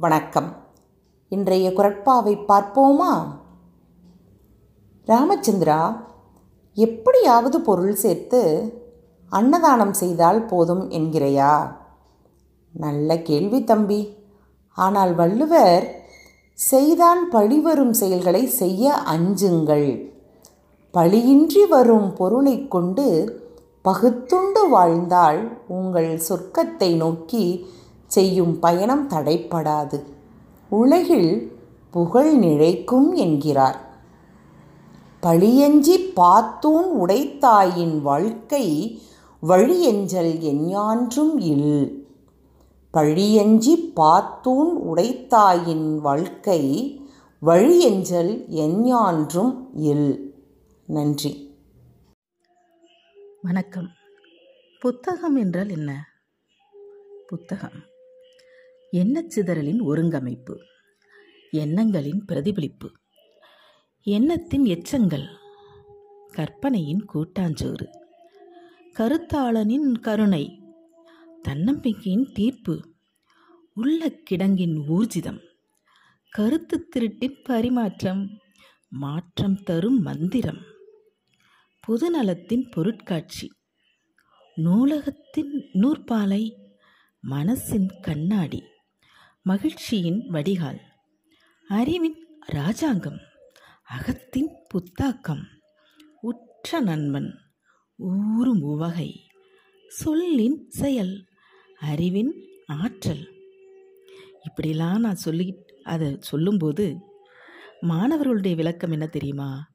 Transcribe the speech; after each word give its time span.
வணக்கம். 0.00 0.56
இன்றைய 1.28 1.70
குரட்பாவை 1.70 2.38
பார்ப்போமா? 2.48 3.26
ராமச்சந்திரா 5.06 5.96
எப்படியாவது 6.74 7.60
பொருள் 7.60 7.94
சேர்த்து 7.94 8.72
அன்னதானம் 9.28 9.92
செய்தால் 9.92 10.44
போதும் 10.44 10.90
என்கிறையா? 10.90 11.76
நல்ல 12.72 13.22
கேள்வி 13.22 13.64
தம்பி. 13.64 14.16
ஆனால் 14.72 15.14
வள்ளுவர் 15.14 16.04
செய்தான் 16.52 17.30
பழிவரும் 17.32 17.90
செயல்களை 17.90 18.46
செய்ய 18.46 18.94
அஞ்சுங்கள். 18.94 20.12
பழியின்றி 20.90 21.66
வரும் 21.66 22.12
பொருளைக் 22.12 22.70
கொண்டு 22.70 23.40
பகுத்துண்டு 23.82 24.68
வாழ்ந்தால் 24.68 25.64
உங்கள் 25.68 26.20
சொர்க்கத்தை 26.28 26.96
நோக்கி 26.96 27.66
செய்யும் 28.08 28.58
பயணம் 28.58 29.08
தடைப்படாது. 29.08 30.04
உலகில் 30.68 31.52
புகழ் 31.90 32.36
நிழைக்கும் 32.36 33.14
என்கிறார். 33.14 33.80
பழியஞ்சி 35.22 36.12
பாத்தூன் 36.16 36.90
உடைத்தாயின் 37.00 38.00
வாழ்க்கை 38.00 39.00
வழியெஞ்சல் 39.40 40.32
எஞ்ஞான்றும் 40.32 41.38
இல். 41.38 42.06
பழியஞ்சி 42.92 43.92
பாத்தூன் 43.96 44.72
உடைத்தாயின் 44.94 45.96
வாழ்க்கை 45.96 47.00
வழியெஞ்சல் 47.38 48.48
எஞ்ஞான்றும் 48.48 49.66
இல். 49.74 50.34
நன்றி. 50.86 51.56
வணக்கம். 53.42 53.88
புத்தகம் 54.80 55.36
என்றால் 55.36 55.68
என்ன? 55.68 56.08
புத்தகம். 57.26 57.96
எண்ணச்சிதறலின் 58.96 59.80
ஒருங்கமைப்பு 59.80 60.54
எண்ணங்களின் 61.50 62.24
பிரதிபலிப்பு 62.24 62.92
எண்ணத்தின் 64.02 64.64
எச்சங்கள் 64.64 65.26
கற்பனையின் 66.32 67.04
கூட்டாஞ்சோறு 67.14 67.86
கருத்தாளனின் 68.96 69.98
கருணை 70.00 70.60
தன்னம்பிக்கையின் 71.42 72.28
தீர்ப்பு 72.32 72.80
உள்ள 73.74 74.08
கிடங்கின் 74.30 74.76
ஊர்ஜிதம் 74.88 75.40
கருத்து 76.30 76.88
திருட்டின் 76.96 77.42
பரிமாற்றம் 77.42 78.30
மாற்றம் 78.88 79.62
தரும் 79.62 80.00
மந்திரம் 80.00 80.60
பொதுநலத்தின் 81.88 82.70
பொருட்காட்சி 82.70 83.52
நூலகத்தின் 84.56 85.52
நூற்பாலை 85.72 86.42
மனசின் 87.30 87.88
கண்ணாடி. 88.00 88.62
மகிழ்ச்சியின் 89.48 90.28
வடிகால். 90.28 90.80
அறிவின் 91.68 92.26
ராஜாங்கம் 92.46 93.18
அகத்தின் 93.82 94.48
புத்தாக்கம். 94.74 95.42
உற்ற 96.20 96.80
நண்பன் 96.80 97.38
ஊறும் 97.96 98.60
உவகை. 98.60 99.26
சொல்லின் 99.88 100.70
செயல் 100.70 101.26
அறிவின் 101.78 102.46
ஆற்றல். 102.66 103.32
இப்படிலாம் 104.42 104.98
நான் 104.98 105.14
சொல்லி 105.14 105.64
அதை 105.82 106.16
சொல்லும்போது 106.20 106.96
மாணவர்களுடைய 107.80 108.56
விளக்கம் 108.56 108.90
என்ன 108.90 109.06
தெரியுமா? 109.06 109.70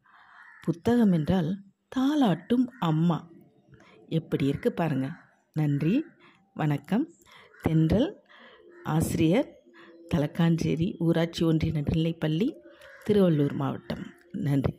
புத்தகம் 0.62 1.12
என்றால் 1.12 1.64
தாளாட்டும் 1.96 2.66
அம்மா. 2.80 3.30
எப்படி 4.08 4.46
இருக்கு 4.46 4.74
பாருங்கள் 4.74 5.12
நன்றி 5.54 6.04
வணக்கம். 6.54 7.14
தென்றல் 7.62 8.22
ஆசிரியர் 8.84 9.62
தலக்காஞ்சேரி 10.14 10.96
ஊராட்சி 11.00 11.46
ஒன்றிய 11.46 11.72
நடுநிலைப்பள்ளி 11.74 12.54
திருவள்ளூர் 13.04 13.54
மாவட்டம். 13.54 14.04
நன்றி. 14.32 14.74